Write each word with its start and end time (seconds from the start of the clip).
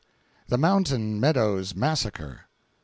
THE 0.47 0.57
MOUNTAIN 0.57 1.19
MEADOWS 1.19 1.75
MASSACRE. 1.75 2.45